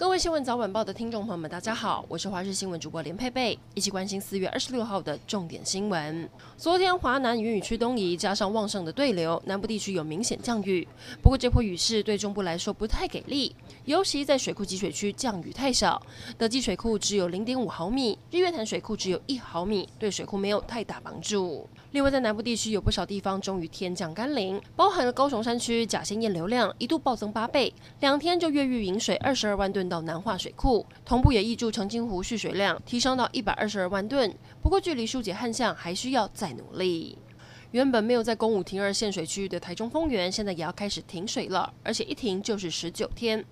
[0.00, 6.26] 各位新闻早晚报的听众朋友们，大家好，我是华视新闻主播连佩佩，一起关心四月二十六号的重点新闻。
[6.56, 10.88] 昨天华南云雨区东移，加上旺盛的对流，南部地区有明显降雨。
[11.22, 16.00] 不过这波雨势对中部来说不太给力，尤其在水库集水区降雨太少，
[16.38, 21.68] 德基水库只有零点五毫米，日月潭水库只有一毫米，对水库没有太大帮助。
[21.92, 34.32] 另外，在南部地区有不少地方终于天降甘霖，包含了高雄山区甲仙堰流量一度暴增八倍，两天就越狱引水二十二万吨到南化水库，同步也挹注澄清湖蓄水量提升到一百二十二万吨。
[34.62, 37.18] 不过，距离疏解旱象还需要再努力。
[37.72, 43.44] 原本没有在公五停二限水区域的台中丰原，现在也要开始停水了，而且一停就是十九天。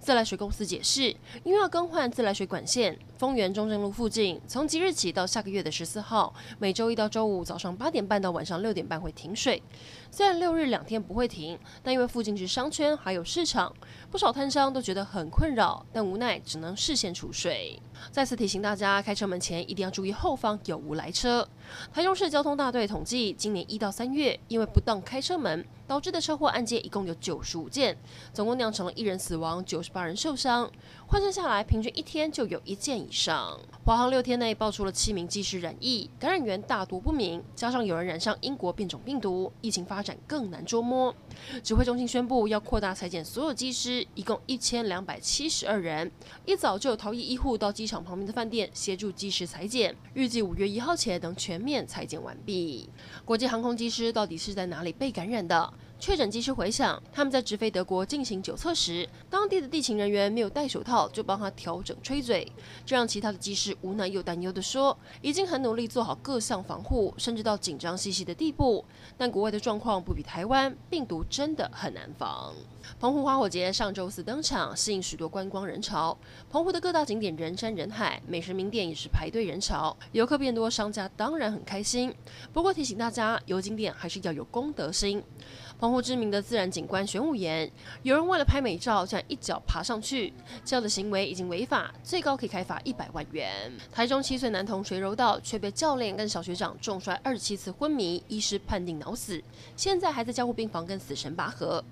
[0.00, 9.62] 自来水公司解释，因为要更换自来水管线，丰原中正路附近从即日起到下个月的十四号，每周一到周五早上八点半到晚上六点半会停水。
[10.10, 13.72] 虽然六日两天不会停，但因为附近是商圈还有市场，
[14.10, 17.80] 不少摊商都觉得很困扰，但无奈只能事先储水。
[18.10, 21.46] 再次提醒大家，开车门前一定要注意后方有无来车。
[21.92, 27.98] 台中市交通大队统计，今年一到三月，因为不当开车门导致的车祸案件一共有九十五件，
[28.32, 30.70] 总共酿成了一人死亡，九十八人受伤。
[31.08, 33.58] 换算下来，平均一天就有一件以上。
[33.84, 41.12] 华航六天内爆出了七名机师染疫，感染源大多不明，加上有人染上英国变种病毒，疫情发展更难捉摸。
[41.64, 46.08] 指挥中心宣布要扩大裁减所有机师，一共一千两百七十二人。
[46.46, 52.88] 一早就有逃逸医护到机场旁边的饭店协助机师采检，预计五月一号前能全面采检完毕。
[53.24, 55.74] 国际航空机师到底是在哪里被感染的？
[56.00, 62.50] 确诊机师回想，他们在直飞德国进行酒测时，当地的地勤人员没有戴手套，就帮他调整吹嘴，
[62.86, 68.82] 这让其他的机师无奈又担忧地说，已经很努力做好各项防护，甚至到紧张兮兮的地步。
[69.18, 72.54] 但国外的状况不比台湾，病毒真的很难防。
[72.98, 76.16] 澎湖花火节上周四登场，吸引许多观光人潮。
[76.50, 82.12] 澎湖的各大景点人山人海，美食名店也是排队人潮，游客变多，商家当然很开心。
[82.54, 85.22] 不过提醒大家，游景点还是要有公德心。
[85.78, 87.70] 澎湖知名的自然景观玄武岩，
[88.02, 90.32] 有人为了拍美照，这样一脚爬上去，
[90.64, 93.72] 这样的行为已经违法，最高可以开罚一百万元。
[93.92, 99.42] 台中七岁男童垂柔道，却被教练跟小学长重摔二十七次昏迷，医师判定脑死，
[99.76, 101.82] 现在还在加护病房跟死神拔河。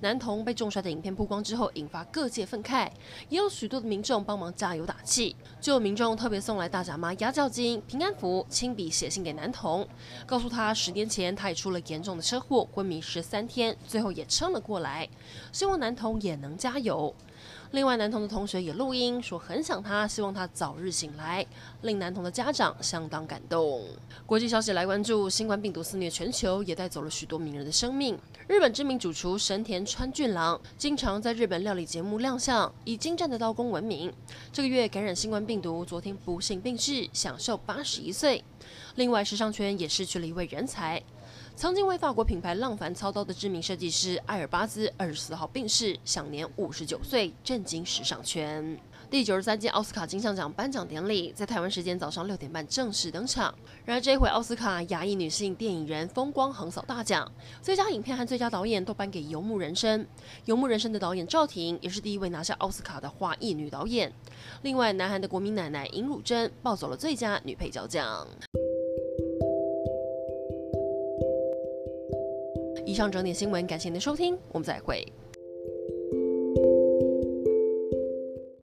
[0.00, 2.88] 男童被重摔的影片曝光之后，引发各界愤慨，
[3.28, 9.86] 也有许多的民众帮忙加油打气，就有民众特别送来大闸妈压轿金、平安符，亲笔写信给男童，
[10.24, 15.08] 告诉他十年前他也出了严重的车祸，昏迷十三三天，最后也撑了过来，
[15.52, 17.14] 希望男童也能加油。
[17.70, 21.46] 另外，男童的同学也录音说很想他，希望他早日醒来，
[21.82, 23.84] 令男童的家长相当感动。
[24.26, 28.18] 国际消息来关注，新冠病毒肆虐全球，也带走了许多名人的生命。
[28.48, 34.12] 日本知名主厨神田川俊郎经常在日本料理节目亮相，以精湛的刀工闻名。
[34.52, 38.42] 这个月感染新冠病毒，昨天不幸病逝，享寿八十一岁。
[38.96, 41.00] 另外，时尚圈也失去了一位人才。
[41.60, 48.78] 曾经为法国品牌浪凡操刀的知名设计师艾尔巴兹二十四号病逝，享年五十九岁，震惊时尚圈。
[49.10, 53.52] 第九十三届奥斯卡金像奖颁奖典礼在台湾时间早上六点半正式登场。
[53.84, 57.28] 然而这一回奥斯卡亚裔女性电影人风光横扫大奖，
[57.60, 60.00] 最佳影片和最佳导演都颁给《游牧人生》。
[60.44, 64.12] 《游牧人生》的导演赵婷也是第一位拿下奥斯卡的华裔女导演。
[64.62, 68.28] 另外，南韩的国民奶奶尹汝贞抱走了最佳女配角奖。
[72.88, 75.06] 以上整点新闻，感谢您的收听，我们再会。